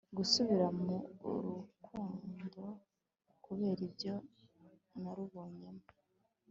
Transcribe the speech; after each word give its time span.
gusubira 0.17 0.67
mu 0.81 0.93
rukundo 1.45 2.65
kubera 3.45 3.81
ibyo 3.87 4.13
naruboneyemo 5.01 5.85